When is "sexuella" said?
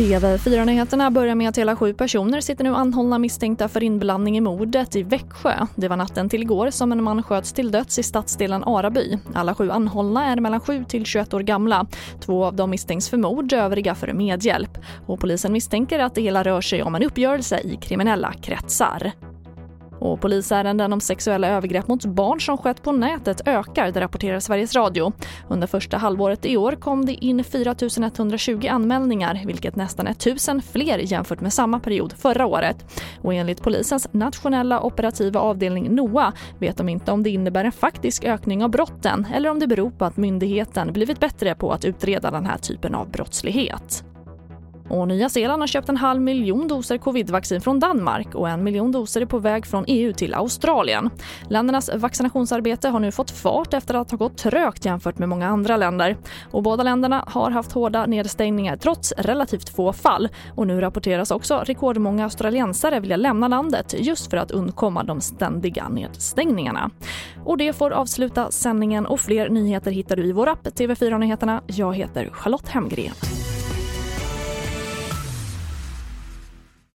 21.00-21.48